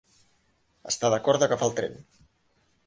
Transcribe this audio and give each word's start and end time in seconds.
Està 0.93 1.11
d'acord 1.15 1.45
d'agafar 1.45 1.69
el 1.73 1.75
tren. 1.81 2.03